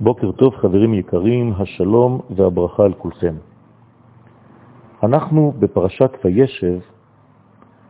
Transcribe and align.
בוקר 0.00 0.32
טוב 0.32 0.56
חברים 0.56 0.94
יקרים, 0.94 1.52
השלום 1.58 2.20
והברכה 2.30 2.84
על 2.84 2.94
כולכם. 2.94 3.34
אנחנו 5.02 5.52
בפרשת 5.58 6.10
וישב 6.24 6.78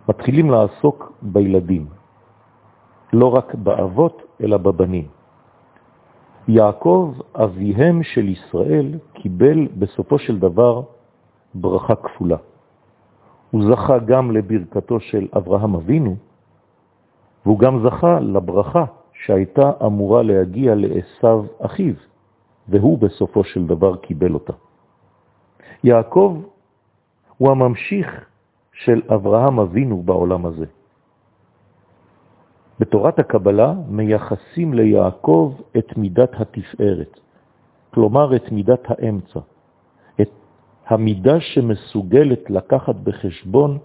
מתחילים 0.09 0.51
לעסוק 0.51 1.13
בילדים, 1.23 1.87
לא 3.13 3.35
רק 3.35 3.55
באבות 3.55 4.23
אלא 4.43 4.57
בבנים. 4.57 5.07
יעקב, 6.49 7.15
אביהם 7.35 8.03
של 8.03 8.29
ישראל, 8.29 8.99
קיבל 9.13 9.69
בסופו 9.79 10.19
של 10.19 10.39
דבר 10.39 10.83
ברכה 11.55 11.95
כפולה. 11.95 12.37
הוא 13.51 13.63
זכה 13.71 13.99
גם 13.99 14.31
לברכתו 14.31 15.01
של 15.01 15.29
אברהם 15.37 15.75
אבינו, 15.75 16.17
והוא 17.47 17.59
גם 17.59 17.83
זכה 17.87 18.21
לברכה 18.21 18.85
שהייתה 19.25 19.73
אמורה 19.87 20.23
להגיע 20.23 20.75
לעשו 20.75 21.45
אחיו, 21.59 21.95
והוא 22.69 22.99
בסופו 22.99 23.45
של 23.45 23.67
דבר 23.67 23.97
קיבל 23.97 24.35
אותה. 24.35 24.53
יעקב 25.85 26.41
הוא 27.39 27.51
הממשיך 27.51 28.27
של 28.73 29.03
אברהם 29.15 29.59
אבינו 29.61 30.03
בעולם 30.03 30.47
הזה. 30.47 30.67
בתורת 32.81 33.19
הקבלה 33.19 33.75
מייחסים 33.89 34.75
ליעקב 34.75 35.55
את 35.79 35.97
מידת 35.97 36.33
התפארת, 36.41 37.21
כלומר 37.95 38.37
את 38.37 38.53
מידת 38.53 38.85
האמצע, 38.89 39.41
את 40.21 40.31
המידה 40.87 41.41
שמסוגלת 41.41 42.51
לקחת 42.51 42.95
בחשבון 42.95 43.79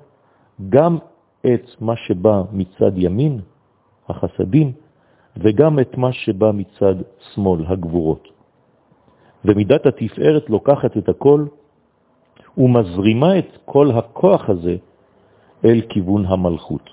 גם 0.69 0.97
את 1.45 1.65
מה 1.81 1.95
שבא 1.95 2.43
מצד 2.51 2.91
ימין, 2.95 3.39
החסדים, 4.09 4.71
וגם 5.37 5.79
את 5.79 5.97
מה 5.97 6.13
שבא 6.13 6.51
מצד 6.51 6.95
שמאל, 7.33 7.65
הגבורות. 7.67 8.27
ומידת 9.45 9.85
התפארת 9.85 10.49
לוקחת 10.49 10.97
את 10.97 11.09
הכל 11.09 11.45
ומזרימה 12.57 13.39
את 13.39 13.57
כל 13.65 13.91
הכוח 13.91 14.49
הזה 14.49 14.75
אל 15.65 15.81
כיוון 15.89 16.25
המלכות. 16.25 16.89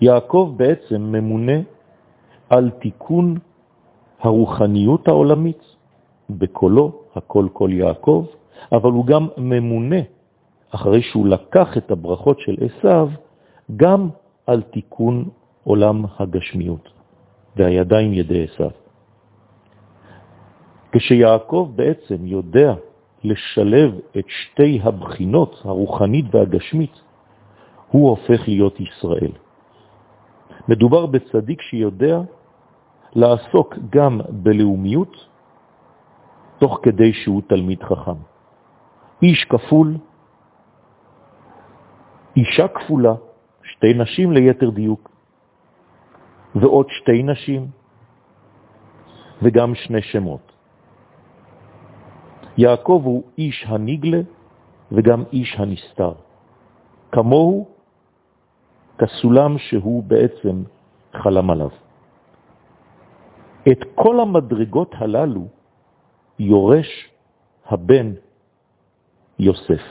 יעקב 0.00 0.54
בעצם 0.56 1.02
ממונה 1.02 1.58
על 2.50 2.70
תיקון 2.70 3.34
הרוחניות 4.20 5.08
העולמית 5.08 5.62
בקולו, 6.30 6.92
הכל 7.14 7.48
כל 7.52 7.70
יעקב, 7.72 8.26
אבל 8.72 8.90
הוא 8.90 9.06
גם 9.06 9.28
ממונה, 9.36 10.00
אחרי 10.70 11.02
שהוא 11.02 11.26
לקח 11.26 11.76
את 11.76 11.90
הברכות 11.90 12.40
של 12.40 12.56
עשיו, 12.60 13.08
גם 13.76 14.08
על 14.46 14.62
תיקון 14.62 15.28
עולם 15.66 16.04
הגשמיות, 16.18 16.88
והידיים 17.56 18.12
ידי 18.12 18.44
עשיו. 18.44 18.70
כשיעקב 20.92 21.72
בעצם 21.74 22.26
יודע 22.26 22.74
לשלב 23.24 23.90
את 24.18 24.24
שתי 24.28 24.80
הבחינות, 24.82 25.62
הרוחנית 25.64 26.24
והגשמית, 26.30 26.94
הוא 27.88 28.10
הופך 28.10 28.48
להיות 28.48 28.80
ישראל. 28.80 29.32
מדובר 30.68 31.06
בצדיק 31.06 31.62
שיודע 31.62 32.20
לעסוק 33.14 33.74
גם 33.90 34.20
בלאומיות, 34.30 35.16
תוך 36.58 36.78
כדי 36.82 37.12
שהוא 37.12 37.42
תלמיד 37.46 37.82
חכם. 37.82 38.18
איש 39.22 39.44
כפול, 39.44 39.96
אישה 42.36 42.68
כפולה, 42.68 43.14
שתי 43.62 43.94
נשים 43.94 44.32
ליתר 44.32 44.70
דיוק, 44.70 45.15
ועוד 46.60 46.86
שתי 46.90 47.22
נשים, 47.22 47.66
וגם 49.42 49.74
שני 49.74 50.02
שמות. 50.02 50.52
יעקב 52.58 53.00
הוא 53.04 53.22
איש 53.38 53.64
הנגלה 53.68 54.20
וגם 54.92 55.24
איש 55.32 55.56
הנסתר. 55.58 56.12
כמוהו 57.12 57.68
כסולם 58.98 59.58
שהוא 59.58 60.02
בעצם 60.02 60.62
חלם 61.12 61.50
עליו. 61.50 61.70
את 63.72 63.80
כל 63.94 64.20
המדרגות 64.20 64.94
הללו 64.98 65.48
יורש 66.38 67.10
הבן 67.66 68.12
יוסף. 69.38 69.84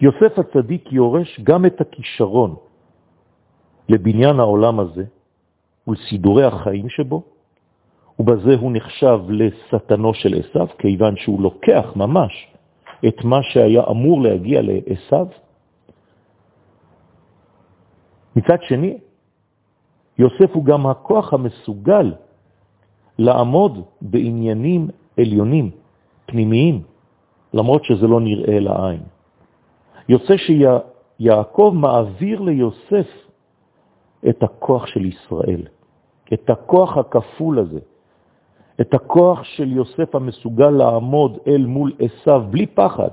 יוסף 0.00 0.38
הצדיק 0.38 0.92
יורש 0.92 1.40
גם 1.40 1.66
את 1.66 1.80
הכישרון 1.80 2.56
לבניין 3.88 4.40
העולם 4.40 4.80
הזה 4.80 5.04
ולסידורי 5.86 6.44
החיים 6.44 6.88
שבו, 6.88 7.22
ובזה 8.18 8.54
הוא 8.54 8.72
נחשב 8.72 9.20
לשטנו 9.28 10.14
של 10.14 10.34
עשיו, 10.40 10.66
כיוון 10.78 11.16
שהוא 11.16 11.42
לוקח 11.42 11.92
ממש 11.96 12.48
את 13.08 13.24
מה 13.24 13.42
שהיה 13.42 13.82
אמור 13.90 14.22
להגיע 14.22 14.60
לעשיו. 14.62 15.26
מצד 18.36 18.56
שני, 18.62 18.98
יוסף 20.18 20.50
הוא 20.52 20.64
גם 20.64 20.86
הכוח 20.86 21.34
המסוגל 21.34 22.14
לעמוד 23.18 23.84
בעניינים 24.00 24.88
עליונים, 25.20 25.70
פנימיים, 26.26 26.82
למרות 27.54 27.84
שזה 27.84 28.06
לא 28.06 28.20
נראה 28.20 28.60
לעין. 28.60 29.02
יוצא 30.08 30.34
שיעקב 30.36 31.72
מעביר 31.74 32.40
ליוסף 32.40 33.25
את 34.28 34.42
הכוח 34.42 34.86
של 34.86 35.04
ישראל, 35.04 35.62
את 36.32 36.50
הכוח 36.50 36.96
הכפול 36.96 37.58
הזה, 37.58 37.80
את 38.80 38.94
הכוח 38.94 39.44
של 39.44 39.72
יוסף 39.72 40.14
המסוגל 40.14 40.70
לעמוד 40.70 41.38
אל 41.46 41.66
מול 41.66 41.92
עשיו 41.98 42.44
בלי 42.50 42.66
פחד, 42.66 43.10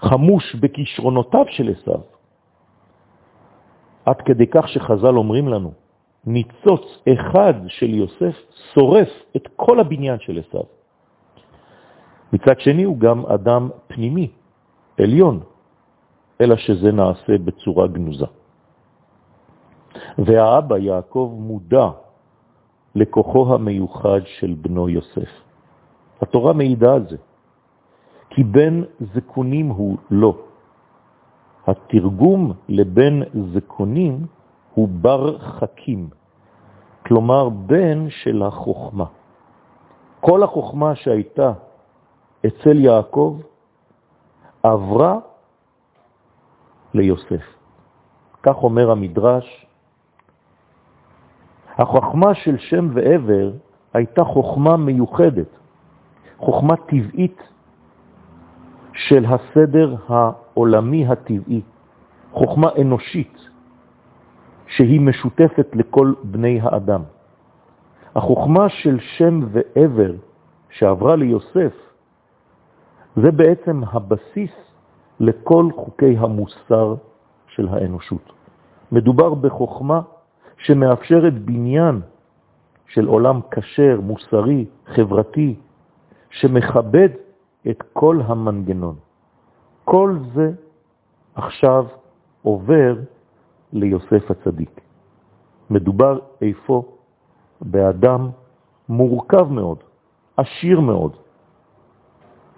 חמוש 0.00 0.54
בכישרונותיו 0.54 1.44
של 1.48 1.72
עשיו, 1.72 2.00
עד 4.04 4.22
כדי 4.22 4.46
כך 4.46 4.68
שחז"ל 4.68 5.16
אומרים 5.16 5.48
לנו, 5.48 5.72
ניצוץ 6.26 7.02
אחד 7.12 7.54
של 7.68 7.90
יוסף 7.94 8.36
שורף 8.74 9.08
את 9.36 9.48
כל 9.56 9.80
הבניין 9.80 10.18
של 10.20 10.38
עשיו. 10.38 10.62
מצד 12.32 12.60
שני 12.60 12.82
הוא 12.82 12.98
גם 12.98 13.26
אדם 13.26 13.70
פנימי, 13.86 14.30
עליון, 14.98 15.40
אלא 16.40 16.56
שזה 16.56 16.92
נעשה 16.92 17.38
בצורה 17.38 17.86
גנוזה. 17.86 18.26
והאבא 20.18 20.78
יעקב 20.78 21.34
מודע 21.38 21.88
לכוחו 22.94 23.54
המיוחד 23.54 24.20
של 24.24 24.54
בנו 24.60 24.88
יוסף. 24.88 25.30
התורה 26.20 26.52
מעידה 26.52 26.94
על 26.94 27.06
זה, 27.08 27.16
כי 28.30 28.44
בן 28.44 28.82
זקונים 29.14 29.68
הוא 29.68 29.96
לא. 30.10 30.36
התרגום 31.66 32.52
לבן 32.68 33.20
זקונים 33.52 34.26
הוא 34.74 34.88
בר 34.88 35.38
חכים, 35.38 36.08
כלומר 37.06 37.48
בן 37.48 38.10
של 38.10 38.42
החוכמה. 38.42 39.04
כל 40.20 40.42
החוכמה 40.42 40.94
שהייתה 40.94 41.52
אצל 42.46 42.76
יעקב 42.78 43.40
עברה 44.62 45.18
ליוסף. 46.94 47.44
כך 48.42 48.56
אומר 48.62 48.90
המדרש 48.90 49.65
החוכמה 51.78 52.34
של 52.34 52.58
שם 52.58 52.88
ועבר 52.92 53.50
הייתה 53.94 54.24
חוכמה 54.24 54.76
מיוחדת, 54.76 55.48
חוכמה 56.38 56.76
טבעית 56.76 57.42
של 58.92 59.24
הסדר 59.24 59.96
העולמי 60.08 61.06
הטבעי, 61.06 61.60
חוכמה 62.32 62.68
אנושית 62.80 63.38
שהיא 64.66 65.00
משותפת 65.00 65.68
לכל 65.74 66.14
בני 66.22 66.60
האדם. 66.62 67.02
החוכמה 68.16 68.68
של 68.68 68.98
שם 69.00 69.40
ועבר 69.52 70.12
שעברה 70.70 71.16
ליוסף 71.16 71.72
זה 73.16 73.30
בעצם 73.30 73.82
הבסיס 73.92 74.50
לכל 75.20 75.68
חוקי 75.76 76.16
המוסר 76.18 76.94
של 77.48 77.68
האנושות. 77.68 78.32
מדובר 78.92 79.34
בחוכמה 79.34 80.00
שמאפשרת 80.58 81.34
בניין 81.44 82.00
של 82.86 83.06
עולם 83.06 83.40
קשר, 83.48 84.00
מוסרי, 84.02 84.64
חברתי, 84.86 85.54
שמכבד 86.30 87.08
את 87.70 87.82
כל 87.92 88.20
המנגנון. 88.26 88.94
כל 89.84 90.16
זה 90.34 90.52
עכשיו 91.34 91.86
עובר 92.42 92.96
ליוסף 93.72 94.30
הצדיק. 94.30 94.80
מדובר 95.70 96.18
איפה? 96.42 96.82
באדם 97.60 98.30
מורכב 98.88 99.52
מאוד, 99.52 99.78
עשיר 100.36 100.80
מאוד, 100.80 101.16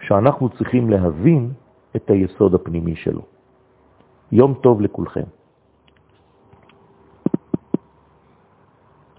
שאנחנו 0.00 0.49
צריכים 0.49 0.91
להבין 0.91 1.53
את 1.97 2.11
היסוד 2.11 2.55
הפנימי 2.55 2.97
שלו. 2.97 3.23
יום 4.33 4.55
טוב 4.62 4.81
לכולכם. 4.81 5.29